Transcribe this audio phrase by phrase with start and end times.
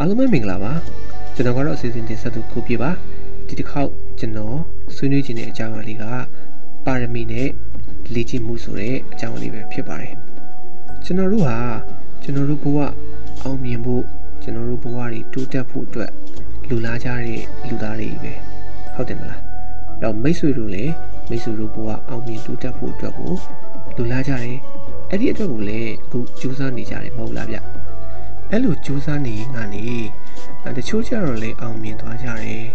[0.00, 0.72] အားလုံးပဲမင်္ဂလာပါ
[1.34, 2.90] ကျွန်တော်ကတော့အစီအစဉ်တင်ဆက်သူကိုပြပါ
[3.46, 4.58] ဒီတစ်ခေါက်ကျွန်တော်
[4.94, 6.04] ဆွေးနွေးခြင်းတဲ့အကြောင်းအရာလေးက
[6.86, 7.48] ပါရမီနဲ့
[8.14, 10.14] လေ့ကျင့်မှုဆိုတဲ့အကြောင်းအရာလေးပဲဖြစ်ပါတယ်
[11.04, 11.58] ကျွန်တော်တို့ဟာ
[12.22, 12.78] ကျွန်တော်တို့ဘဝ
[13.42, 14.02] အောင်မြင်ဖို့
[14.42, 16.10] ကျွန်တော်တို့ဘဝတွေတိုးတက်ဖို့အတွက်
[16.68, 18.32] လူလာကြတဲ့လူသားတွေပဲ
[18.94, 19.40] ဟုတ်တယ်မလား
[20.02, 20.92] တော့မိတ်ဆွေတို့လည်း
[21.28, 23.32] မိတ်ဆွေတို့ဘဝအောင်မြင်တိုးတက်ဖို့အတွက်ကို
[23.96, 24.58] လူလာကြတယ်
[25.10, 27.58] အဲ့ဒီအတွက်ကိုလည်းအခုကြိုးစားနေကြတယ်မဟုတ်လားဗျ
[28.52, 29.86] အဲ့လိုကြိုးစားနေငါနေ
[30.76, 32.66] တချို့ကြတော့လေအောင်မြင်သွားကြတယ်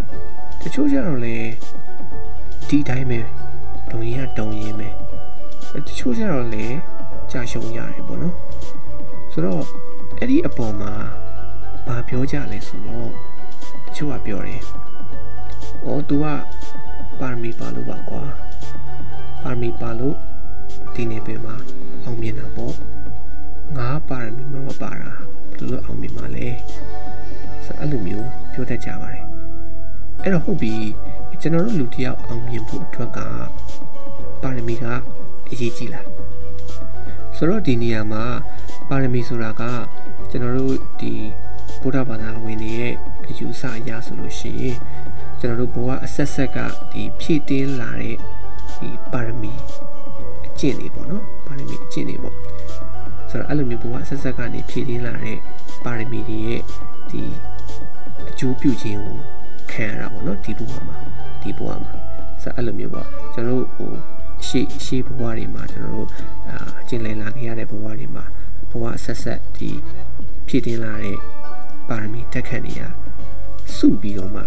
[0.62, 1.38] တချို့ကြတော့လေ
[2.68, 3.20] ဒီတိုင်းပဲ
[3.92, 4.90] တုံရင်ကတုံရင်ပဲ
[5.88, 6.66] တချို့ကြတော့လေ
[7.32, 8.36] ကြာရှုံးရတယ်ပေါ့နော်
[9.32, 9.64] ဆိုတော့
[10.20, 10.94] အဲ့ဒီအပေါ်မှာ
[11.88, 13.10] ဘာပြောကြလဲဆိုတော့
[13.86, 14.62] တချို့ကပြောတယ်။
[15.86, 16.26] အော် तू က
[17.20, 18.24] ပါရမီပါလို့ပါကွာ။
[19.44, 20.16] ပါရမီပါလို့
[20.94, 21.56] ဒီနေ့ပဲမှာ
[22.04, 22.74] အောင်မြင်တာပေါ့။
[23.78, 25.12] ငါပါရမီမမပါတာ
[25.52, 26.48] ဘယ်လိုအောင်မြင်မှာလဲ။
[27.66, 29.26] ဆိုအဲ့လိုမျိုးပြောတတ်ကြပါတယ်။
[30.24, 30.74] အဲ့တော့ဟုတ်ပြီ
[31.42, 33.20] ကျွန်တော်တို့လူတယောက်အောင်မြင်ဖို့အတွက်က
[34.42, 34.86] ပါရမီက
[35.50, 36.06] အရေးကြီးလား။
[37.36, 38.24] ဆိုတော့ဒီနေရာမှာ
[38.90, 39.64] ပါရမီဆိုတာက
[40.30, 41.14] ကျွန်တော်တို့ဒီ
[41.82, 42.94] ဗုဒ္ဓဘာသာဝင်တွေရဲ့
[43.30, 44.78] အယူဆအရဆိုလို့ရှိရင်
[45.40, 46.58] ကျွန်တော်တို့ဘဝအဆက်ဆက်က
[46.92, 48.18] ဒီဖြည့်တင်းလာတဲ့
[48.80, 49.54] ဒီပါရမီ
[50.46, 52.36] အကျင့်တွေပေါ့နော်ပါရမီအကျင့်တွေပေါ့
[53.34, 55.38] ဆိုတော့အဲ့လိုမျိုးဘဝအဆက်ဆက်ကနေဖြည့်တင်းလာတဲ့
[55.86, 56.62] ပါရမီတွေရဲ့
[57.10, 57.22] ဒီ
[58.30, 59.18] အကျိုးပြုခြင်းကို
[59.72, 60.96] ခံရတာပေါ့နော်ဒီဘဝမှာ
[61.42, 61.94] ဒီဘဝမှာ
[62.42, 63.92] ဆိုတော့အဲ့လိုမျိုးပေါ့ကျွန်တော်တို့ဟို
[64.48, 66.10] ရှေ့ရှေ့ဘဝတွေမှာကျွန်တော်တို့
[66.50, 68.26] အာကျင့်လည်လာခဲ့ရတဲ့ဘဝတွေမှာ
[68.72, 69.70] ဘဝအဆက်ဆက်ဒီ
[70.48, 71.18] ဖြည့်တင်းလာတဲ့
[71.90, 72.82] ပါရမီတက်ခတ်နေရ
[73.76, 74.42] စုပြီးတော့မှ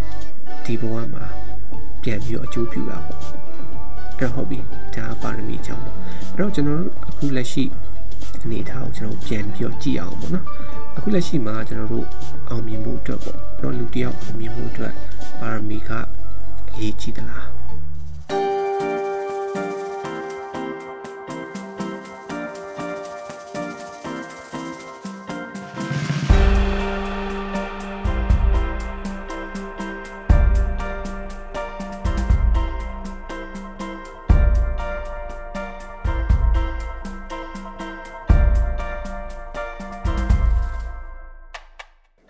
[0.64, 1.24] ဒီဘဝမှာ
[2.02, 4.58] ပြန်ပြီးတော့အကျိုးပြုတာပေါ့အဲ့တော့ဟုတ်ပြီ
[4.96, 7.64] ဒါပါရမီအကြောင်းပေါ့အဲ့တော့ကျွန်တော်တို့အခုလက်ရှိ
[8.44, 10.46] အနေထားကိုကျွန်တော်ပြန်ပြီးတော့ကြည့်အောင်ပေါ့နော်
[10.96, 12.06] အခုလက်ရှိမှာကျွန်တော်တို့
[12.48, 14.92] အောင်မြင်ဖို့အတွက်ပေါ့အဲ့တော့လူတယောက်အောင်မြင်ဖို့အတွက်
[15.40, 15.90] ပါရမီက
[16.72, 17.55] အရေးကြီးသလား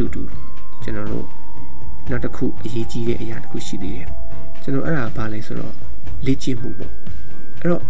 [0.00, 0.22] တူတူ
[0.82, 1.26] ကျွန်တော်တို့
[2.10, 4.08] နောက်တစ်ခုအရေးကြီးတဲ့အရာတစ်ခုရှိသေးတယ်
[4.62, 5.74] ကျွန်တော်အဲ့ဒါဘာလဲဆိုတော့
[6.26, 6.92] လေ့ကျင့်မှုပေါ့
[7.60, 7.82] အဲ့တော့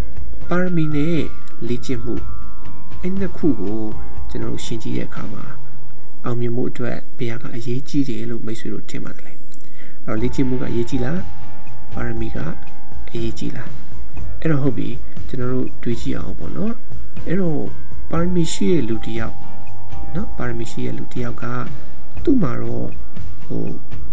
[0.49, 1.21] ပါရမီနဲ့
[1.69, 2.15] လေ့ကျင့်မှု
[3.01, 3.81] အဲ့နှစ်ခုကို
[4.31, 5.45] ကျွန်တော်တို့ရှင်းကြည့်တဲ့အခါမှာ
[6.25, 9.39] အောင်မြင်မှုအတွက်ဘုရားကအရေးကြီးတယ်လို့မိတ်ဆွေတို့ထင်ပါတယ်လေအဲ့
[10.07, 11.21] တော့လေ့ကျင့်မှုကအရေးကြီးလား
[11.95, 12.39] ပါရမီက
[13.11, 13.71] အရေးကြီးလား
[14.41, 14.89] အဲ့တော့ဟုတ်ပြီ
[15.29, 16.75] ကျွန်တော်တို့တွေးကြည့်အောင်ပေါ့နော်
[17.27, 17.63] အဲ့တော့
[18.11, 19.37] ပါရမီရှိတဲ့လူတစ်ယောက်
[20.15, 21.45] နော်ပါရမီရှိရဲ့လူတယောက်က
[22.25, 22.89] သူ့မှာတော့
[23.47, 23.65] ဟို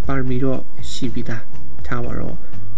[0.07, 1.43] ပါရမီတော့ရှိပြီးသား
[1.87, 2.37] ထားပါတော့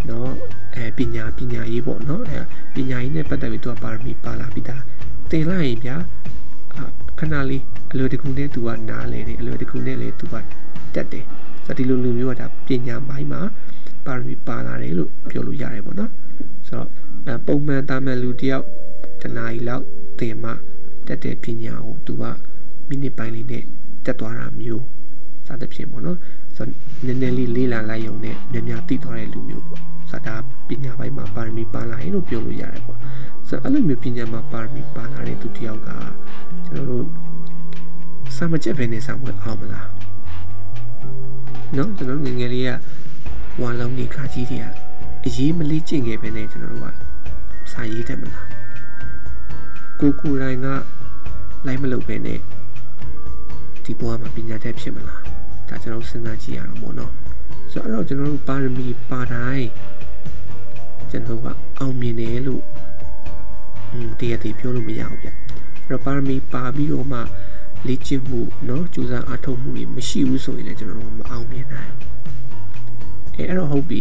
[0.09, 0.31] နော်
[0.75, 2.40] အဲပညာပညာရေးပေါ့နော်အဲ
[2.73, 4.81] ပညာရေးနဲ့ပတ်သက်ပြီးသူကပါရမီပါလာပြီးသား
[5.29, 5.95] သင်လိုက်ရင်ဗျာ
[7.19, 10.35] ခဏလေးအလွယ်တကူနဲ့သူကနားလေတယ်အလွယ်တကူနဲ့လေသူက
[10.95, 11.25] တက်တယ်
[11.66, 13.41] ဆိုတော့ဒီလိုလူမျိုးကဒါပညာပိုင်းမှာ
[14.06, 16.12] ပါရမီပါလာတယ်လို့ပြောလို့ရတယ်ပေါ့နော်
[16.68, 18.65] ဆိုတော့ပုံမှန်တာမန်လူတယောက်
[19.21, 19.86] တနားရီလောက်
[20.19, 20.51] သင်မှ
[21.07, 22.24] တက်တဲ့ပညာကိုသူက
[22.88, 23.63] မိနစ်ပိုင်းလေးနဲ့
[24.06, 24.83] တက်သွားတာမျိုး
[25.50, 26.18] စသဖြင့်ပေါ့နော်
[26.56, 32.98] ဆိုတော့နည်းနည်းလေးလေးလာလိုက်ရုံနဲ့များများသိသွားတဲ့လူမျိုးပေါ့ဆိုတော့ဒါပညာပိုင်းမှာပါရမီပါလာရင်လို့ပြောလို့ရတယ်ပေါ့
[33.48, 35.90] ဆိုတော့အဲ့လိုမျိုးပညာမှာပါရမီပါလာတဲ့သူတယောက်က
[36.66, 37.06] ကျွန်တော်တို့
[38.36, 39.90] စာမကျက်ပဲနေစာမွေးအောင်မလား
[41.78, 42.72] နော်ကျွန်တော်ငငယ်လေးက
[43.62, 44.66] ဝါလုံးနေခါကြီးတွေက
[45.25, 48.48] အရေးမလေးကျင့်ခဲ့ပဲနဲ့ကျွန်တော်တို့ကစာရေးတတ်မလား
[50.00, 50.68] ကိုကိုတိုင်းက
[51.66, 52.40] လိုက်မလုပ်ပဲနဲ့
[53.84, 55.19] ဒီဘဝမှာပညာတတ်ဖြစ်မလား
[55.69, 57.12] ဒါကျွန်တော်စဉ်းစားကြည့်ရအောင်ပေါ့နော်
[57.73, 59.69] ဆိုတော့ကျွန်တော်တို့ပါရမီပါတိုင်း
[61.11, 61.46] ကျွန်တော်က
[61.79, 62.62] အောင်မြင်တယ်လို့
[63.93, 65.35] อืมတရားတည်ပြောလို့မရဘူးဗျအဲ့
[65.91, 67.20] တော့ပါရမီပါပြီးတော့မှ
[67.87, 74.00] လေ့ကျင့်မှုเนาะကြိုးစားအားထုတ်မှုတွေမရှိဘူးဆိုရင်လည်းကျွန်တော်တို့မအောင်မြင်နိုင်ဘူးအဲအဲ့တော့ဟုတ်ပြီ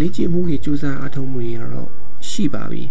[0.00, 1.88] လေ့ကျင့်မှုတွေကြိုးစားအားထုတ်မှုတွေကတော့
[2.28, 2.84] ရှိပါပြီ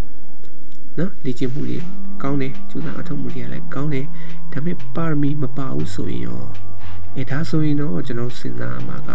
[0.95, 1.77] เนาะလေ့ကျင့်မှုတွေ
[2.23, 4.05] ကောင်းတယ်ကြိုးစားအားထုတ်မှုတွေကလည်းကောင်းတယ်
[4.51, 6.43] ဒါပေမဲ့ပါရမီမပါဘူးဆိုရင်ရော
[7.16, 9.10] အဲဒါဆိုရင်တော့ကျွန်တော်စဉ်းစားမှာက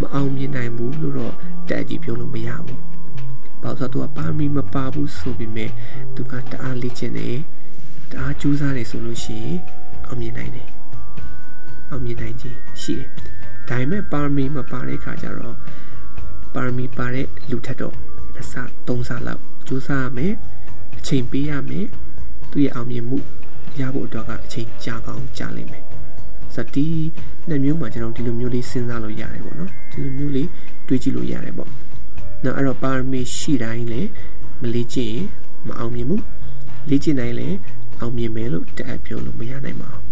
[0.00, 1.34] မအောင်မြင်နိုင်ဘူးလို့တော့
[1.68, 2.80] တက်ကြည့်ပြောလို့မရဘူး။
[3.62, 5.70] ဘာလို့ဆိုတော့သူကပါမီမပါဘူးဆိုပေမဲ့
[6.14, 7.36] သူကတအားလေ့ကျင့်တယ်
[8.10, 9.58] တအားကြိုးစားတယ်ဆိုလို့ရှိရင်
[10.06, 10.68] အောင်မြင်နိုင်တယ်။
[11.90, 13.08] အောင်မြင်နိုင်ခြင်းရှိတယ်။
[13.68, 15.56] ဒါပေမဲ့ပါမီမပါတဲ့ခါကျတော့
[16.54, 17.94] ပါရမီပါတဲ့လူထက်တော့
[18.38, 18.54] အစ
[18.86, 20.32] ၃ဆလောက်ကြိုးစားရမယ်။
[20.98, 21.86] အချိန်ပေးရမယ်။
[22.50, 23.18] သူ့ရဲ့အောင်မြင်မှု
[23.80, 25.84] ရဖို့အတွက်ကအချိန်ကြာကောင်းကြာလိမ့်မယ်။
[26.54, 26.88] စတီ
[27.48, 30.48] နှစ်မျိုးမှာကျွန်တော်ဒီလိုမျိုးလေးစဉ်းစားလို့ရတယ်ပေါ့နော်ဒီလိုမျိုးလေး
[30.86, 31.70] တွေးကြည့်လို့ရတယ်ပေါ့
[32.44, 34.08] နောက်အဲ့တော့ပါရမီရှိတိုင်းလည်း
[34.62, 35.24] မလေးကျင့်ရင်
[35.68, 36.22] မအောင်မြင်ဘူး
[36.90, 37.56] လေ့ကျင့်တိုင်းလည်း
[38.00, 40.03] အောင်မြင်မယ်လို့တအပ်ပြောလို့မရနိုင်ပါဘူး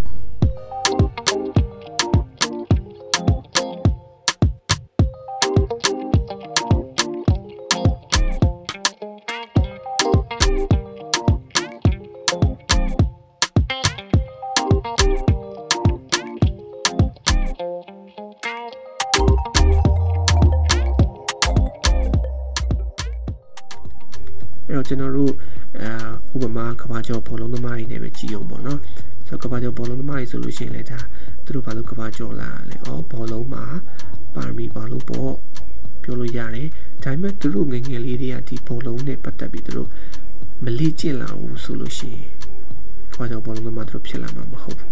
[24.82, 25.32] တော့ကျွန်တော်တို့
[25.80, 28.78] အဲဥပမာကဘာကျော်ဘောလုံးသမားတွေနဲ့ပဲကြည်အောင်ပေါ့နော်
[29.26, 30.98] ဆိုတော့ကဘာကျော်ဘောလုံးသမားတွေဆိုလို့ရှိရင်လည်းဒါ
[31.44, 33.64] သူတို့ဘာလို့ကဘာကျော်လာလဲဩဘောလုံးမှာ
[34.34, 35.32] ပါရမီဘာလို့ပေါ့
[36.02, 36.68] ပြောလို့ရတယ်
[37.02, 39.88] ဒါပေမဲ့သူတို့ငငယ်လေးတွေကဒီဘောလုံးနဲ့ပတ်သက်ပြီးသူတို့
[40.64, 42.28] မလေ့ကျင့်လာဘူးဆိုလို့ရှိရင်
[43.12, 44.90] ကဘာကျော်ဘောလုံးသမားသူတို့ဖြစ်လာမှာမဟုတ်ဘူး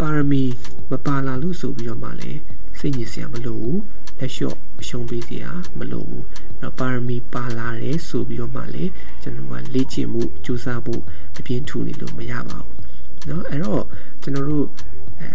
[0.00, 0.42] ပါရမီ
[0.90, 2.40] မပါလာလို့ဆိုပြီးတော့မှလည်း
[2.78, 3.78] စိတ်ညစ်စရာမလိုဘူး
[4.19, 6.25] လက်လျှော့အရှုံးပေးစရာမလိုဘူး
[6.61, 8.91] တော့ပါရမီပါလာတယ်ဆိုပြီးတော့မှလည်း
[9.21, 11.01] ကျွန်တော်ကလေ့ကျင့်မှုကြိုးစားဖို့
[11.37, 12.75] အပြင်းထူနေလို့မရပါဘူး
[13.25, 13.83] เนาะအဲ့တော့
[14.21, 14.65] ကျွန်တော်တို့
[15.19, 15.27] အဲ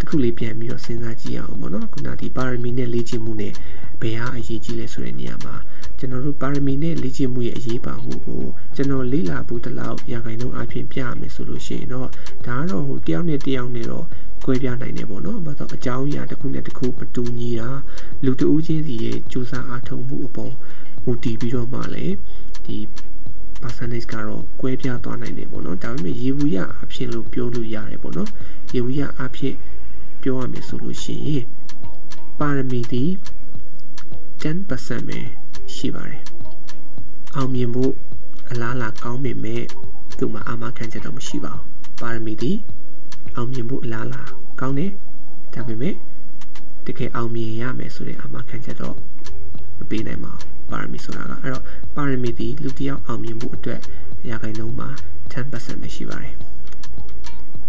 [0.00, 3.52] တခုလေးပြန်ပြီးတော့စဉ်းစားကြည့်အောင်ပေါ့နော်ခုနဒီပါရမီနဲ့လေ့ကျင့်မှုနဲ့
[4.00, 5.54] ဘယ်ဟာအရေးကြီးလဲဆိုတဲ့နေရာမှာ
[5.98, 8.42] ကျွန်တော်တို့ပါရမီနဲ့လေ့ကျင့်မှုရဲ့အရေးပါမှုကို
[8.76, 12.08] ကျွန်တော်လေ့လာဖို့တလောက်ရာခိုင်နှုန်းအပြင်ပြရမယ်ဆိုလို့ရှိရင်တော့
[12.46, 14.06] ဒါကတော့ဟိုတယောက်နဲ့တယောက်နဲ့တော့
[14.51, 17.69] ကွဲပြားနိုင်တယ်ပေါ့နော်။ဘာလို့အကြောင်းအရာတစ်ခုနဲ့တစ်ခုမတူညီတာ
[18.25, 20.53] လူတဦးချင်းစီရဲ့စူးစမ်းအားထုတ်မှုအပေါ်
[21.03, 22.15] မူတည်ပြီးတော့မှလည်း
[22.65, 22.77] ဒီ
[23.61, 28.29] percentage ကတော့ကွဲပြားသွားနိုင်တယ်ပေါ့နော်။ဒါပေမဲ့ရေဘူးရအဖြစ်လို့ပြောလို့ရတယ်ပေါ့နော်။
[28.73, 29.55] ရေဘူးရအဖြစ်
[30.21, 31.43] ပြောရမယ်ဆိုလို့ရှိရင်
[32.39, 33.03] ပါရမီဒီ
[34.43, 35.19] 10%ပဲ
[35.75, 36.21] ရှိပါတယ်။
[37.35, 37.93] အောင်မြင်ဖို့
[38.51, 39.63] အလားအလာကောင်းပေမဲ့
[40.17, 41.63] သူ့မှာအာမခံချက်တော့မရှိပါဘူး။
[42.01, 42.51] ပါရမီဒီ
[43.39, 44.21] အောင်မြင်ဖို့အလားအလာ
[44.59, 44.91] ကောင်းတယ်
[45.53, 45.95] ဒါပေမဲ့
[46.85, 48.95] တကယ်အောင်မြင်ရမယ်ဆိုတဲ့အာမခံချက်တော့
[49.77, 51.63] မပေးနိုင်ပါဘူးပါရမီဆိုတာကအဲ့တော့
[51.95, 53.79] ပါရမီဒီလူတစ်ယောက်အောင်မြင်ဖို့အတွက်
[54.29, 54.89] ရာခိုင်နှုန်းမှာ
[55.31, 56.35] 10%ပဲရှိပါတယ်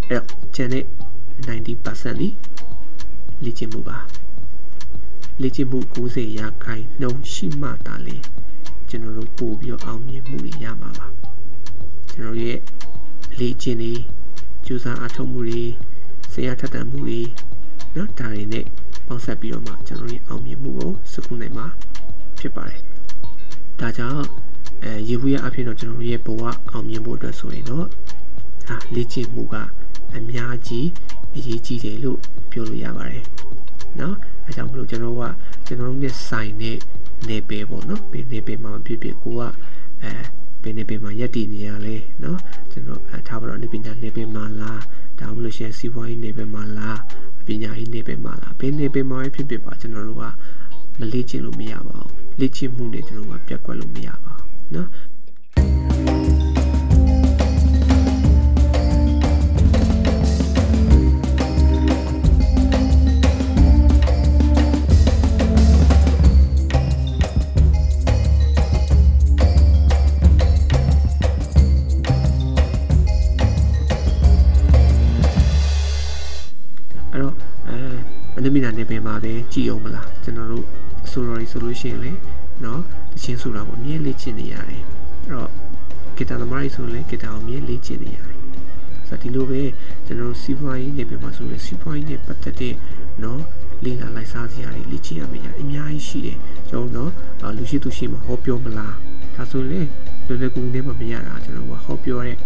[0.08, 0.84] အဲ့တော့ကျန်တဲ့
[1.46, 2.28] 90%ဒီ
[3.44, 3.99] လေ့ကျင့်မှုပါ
[5.43, 8.17] လေ့ကျင့်မှု90ရာခိုင်နှုန်းရှိမှသာလေ
[8.88, 11.06] ကျွန်တော်တို့ပို့ပြီးတော့အောင်မြင်မှုတွေရမှာပါ
[12.11, 12.58] ကျွန်တော်ရဲ့
[13.38, 13.93] လေ့ကျင့်နေ
[14.72, 15.62] ကြိုးစားအားထုတ်မှုတွေ
[16.32, 17.20] ဆရာထက်တန်မှုတွေ
[17.96, 18.64] နော်ဒါတွေနဲ့
[19.06, 21.67] ပေါင်းဆက်ပြီးတော့မှကျွန်တော်တို့အောင်မြင်မှုကိုစုခုနိုင်မှာ
[22.38, 22.81] ဖြစ်ပါတယ်။
[23.81, 24.25] ဒါကြောင့်
[24.84, 27.86] အဲရေဘူးရအဖြစ်တော့ကျွန်တော်တို့ရဲ့ဘဝအောင်မြင်ဖို့အတွက်ဆိုရင်တော့
[28.69, 29.55] ဟာလေ့ကျင့်မှုက
[30.15, 30.89] အများကြီး
[31.36, 32.19] အရေးကြီးတယ်လို့
[32.50, 33.24] ပြောလို့ရပါတယ်။
[34.00, 34.15] နော်
[34.46, 35.22] အဲကြောင့်မလို့ကျွန်တော်က
[35.67, 36.77] ကျွန်တော်တို့နဲ့ဆိုင်တဲ့
[37.29, 39.43] နေပေပေါ့နော်။ဘယ်နေပေမှာဖြစ်ဖြစ်ကိုက
[40.03, 40.12] အဲ
[40.62, 42.38] ဘယ်နေပယ်မှာရက်တည်နေရလဲเนาะ
[42.71, 44.81] ကျွန်တော်အဲထားပါတော့နေပညာနေပယ်မှာလား
[45.19, 47.00] ဒါမှမဟုတ်ရှင်စီးပွားရေးနေပယ်မှာလား
[47.47, 50.24] ပညာရေးနေပယ်မှာလားဘယ်နေပယ်မှာဖြစ်ဖြစ်ပါကျွန်တော်တို့က
[51.00, 54.88] မလေ့ကျင့်လို့မရပါဘူးလေ့ကျင့်မှုနဲ့ကျွန်တော်ကပြတ်ကွက်လို့မရပါဘူးเนาะ
[79.53, 80.65] ကြည်အောင်မလားကျွန်တော်တို့
[81.11, 82.13] ဆိုတော်ရီဆိုလို့ရှိရင်လေ
[82.65, 82.81] နော်
[83.13, 84.83] တချင်းဆိုတာကိုအမြဲလေ့ကျင့်နေရတယ်အဲ့
[85.33, 85.51] တော့
[86.17, 88.37] ဂီတာသမားကြီးဆိုရင်ဂီတာကိုအမြဲလေ့ကျင့်နေရတယ်
[89.09, 89.63] ဆိုတော့ဒီလိုပဲ
[90.07, 92.75] ကျွန်တော်တို့စီးပွားရေးနေပင်မှာဆိုရင်စီးပွားရေးနဲ့ပတ်သက်တဲ့
[93.23, 93.41] နော်
[93.85, 96.39] လေ့လာလိုက်စားစရာတွေလေ့ကျင့်ရမယ့်အရာအများကြီးရှိတယ်
[96.69, 98.95] ကျွန်တော်နော်လူရှိသူရှိမှာဟောပြောမလား
[99.35, 99.81] ဒါဆိုလေ
[100.27, 102.37] လွယ်လွယ်ကူကူနဲ့မမရတာကျွန်တော်ကဟောပြောတဲ့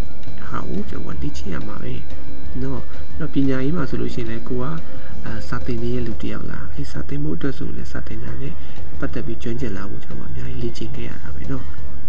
[0.49, 1.93] ဟာကိုကျွန်တော်ကလေ့ကျင့်ရမှာပဲ
[2.63, 2.81] နော်
[3.19, 4.65] တော့ပညာရေးမှာဆိုလို့ရှိရင်လည်းကိုက
[5.26, 8.54] အာစာသင်နေတဲ့လူတစ်ယောက်လားအဲစာသင်မှုအတွက်ဆိုလည်းစာသင်တာနဲ့
[9.00, 11.64] ပတ်သက်ပြီးကျွမ်းကျင်လာဖို့ကျွန်တော်အများကြီးလေ့ကျင့်ခဲ့ရတာပဲเนาะ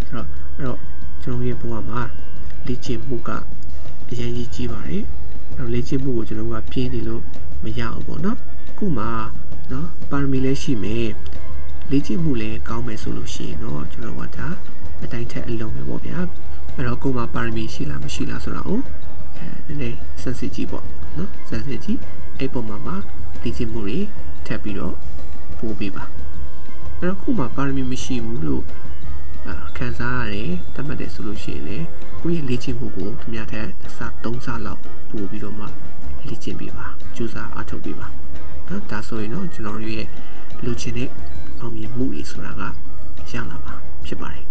[0.07, 0.79] ဆိုတော့အဲ့တော့
[1.23, 2.03] ကျွန်တော်ရဲ့ဘဝမှာ
[2.67, 3.31] လေ့ကျင့်မှုက
[4.11, 5.05] အရင်ကြီးကြီးပါတယ်
[5.57, 7.23] အဲ့တော့လေ့ကျင့်မှုကိုကျွန်တော်တို့ကပြင်းနေလို့
[7.65, 8.39] မရဘူးပေါ့နော်
[8.79, 9.07] ခုမှ
[9.73, 11.09] နော်ပါရမီလည်းရှိမယ်
[11.91, 14.49] လေ့ကျင့်မှုလည်းကောင်းမယ်ဆိုလို့ရှိရင်တော့ကျွန်တော်ကဒါ
[15.05, 16.19] အတိုင်းထက်အလုံးပဲပေါ့ဗျာ
[16.77, 18.81] အဲ့တော့ကိုယ်မှာပါရမီရှိလားမရှိလားဆိုတာကို
[19.39, 20.85] အဲနည်းနည်းစမ်းစစ်ကြည့်ပေါ့
[21.19, 21.99] နော်စမ်းစစ်ကြည့်
[22.40, 22.96] အဲ့ပုံမှာမှာ
[23.42, 23.98] လေ့ကျင့်မှုတွေ
[24.46, 24.96] ထပ်ပြီးတော့
[25.60, 26.04] ပို့ပေးပါ
[27.00, 28.64] အဲ့တော့ခုမှပါရမီမရှိဘူးလို့
[29.48, 31.78] အာခံစားရတယ်တတ်မှတ်တယ်ဆိုလို့ရှိရင်လေ
[32.22, 35.66] ကိုယ့်ရဲ့လေ့ကျင့်မှုကိုသူများထက်အစ3ဆလောက်ပို့ပြီးတော့မှ
[36.28, 38.08] လေ့ကျင့်ပေးပါကြိုးစားအားထုတ်ပေးပါ
[38.70, 40.08] နော်ဒါဆိုရင်တော့ကျွန်တော်တို့ရဲ့
[40.66, 41.10] လူချင်းတဲ့
[41.60, 42.64] အောင်မြင်မှုတွေဆိုတာက
[43.32, 43.74] ရလာပါ
[44.06, 44.46] ဖြစ်ပါတယ်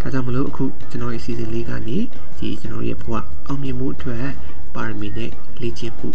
[0.00, 1.98] ဒါကြောင့်မလို့အခုကျွန်တော်ရဲ့ season လေးကနေ
[2.38, 3.14] ဒီကျွန်တော်ရဲ့ဘဝ
[3.46, 4.26] အောင်မြင်မှုအတွက်
[4.74, 6.08] ပါရမီနဲ့လေ့ကျင့်မှု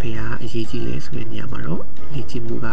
[0.00, 2.66] ဘယ်ဟာအရေးကြီးလဲဆိုတဲ့နေရာမှာတော့လေ့ကျင့်မှုက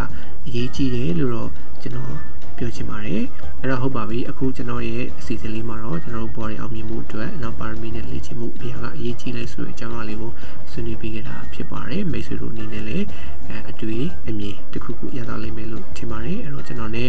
[0.46, 1.50] အရေးကြီးတယ်လို့တော့
[1.82, 2.14] ကျွန်တော်
[2.56, 3.22] ပြောချင်ပါတယ်
[3.60, 10.32] အဲ့တော့ဟုတ်ပါပြီအခုကျွန်တော်ရဲ့အစီအစဉ်လေးမှာတော့ကျွန်တော်တို့ဘော်ရီအောင်မြင်မှုအတွက်နောက်ပါရမီနဲ့လေ့ကျင့်မှုဘယ်ဟာကအရေးကြီးလဲဆိုတဲ့အကြောင်းအရာလေးကို
[10.70, 13.06] ဆွေးနွေးပေးခဲ့တာဖြစ်ပါတယ်မိတ်ဆွေတို့အနေနဲ့လည်း
[13.48, 17.04] အဲအတွေ့အမြင်တစ်ခုခုရတာလိမ့်မယ်လို့ထင်ပါတယ်အဲ့တော့ကျွန်တော် ਨੇ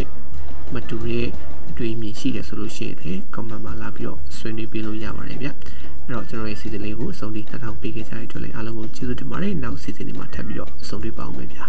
[0.74, 1.28] မတူတဲ့
[1.70, 5.50] အတွေ့အမြင်ရှိတယ်ဆိုလို့ရှိရင်လည်း comment မှာလာပြီးတော့ဆွေးနွေးပေးလို့ရပါတယ်ဗျ
[6.08, 11.66] အဲ့တော့ကျွန်တော်ရဲ့ season လေးကိုအဆုံးထိတက်ထောင်ပေးခဲ့ကြတဲ့အတွက်လည်းအားလုံးကိုကျေးဇူးတင်ပါတယ်နောက် season လေးမှာထပ်ပြီးတော့အဆုံးထိပါအောင်မယ်ဗျာ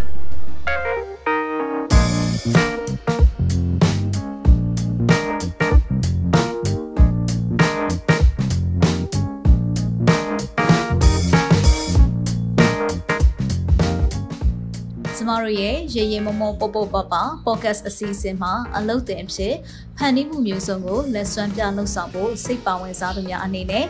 [15.16, 17.14] ကျမတို့ရဲ့ရေရေမမောပေါပေါပပ
[17.44, 19.54] podcast အစီအစဉ်မှာအလုပ်တင်ဖြစ်
[19.96, 23.86] ဖန်တီးမှုမျိုးစုံကိုလက်စွမ်းပြလှုပ်ဆောင်ဖို့စိတ်ပါဝင်စားသူများအနေနဲ့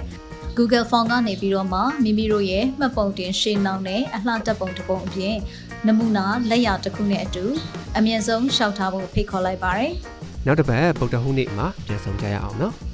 [0.59, 5.37] Google Form ကနေပြီးတော့မှမိမိတို့ရဲ့မှတ်ပုံတင်ရှင်းနှောင်းနဲ့အလှတက်ပုံတစ်ပုံအပြင်
[5.87, 7.45] နမူနာလက်ရာတစ်ခုနဲ့အတူ
[7.97, 9.89] အမြင့်ဆုံးရှောက်ထားဖို့ဖိတ်ခေါ်လိုက်ပါရစေ။
[10.47, 12.88] နောက်တစ်ပတ်ဗုဒ္ဓဟူးနေ့မှာပြန်ဆောင်ကြရအောင်နော်